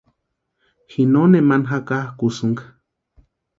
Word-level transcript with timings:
Ji 0.91 1.01
no 1.11 1.21
nemani 1.31 1.67
jakakʼukusïnka. 1.71 2.63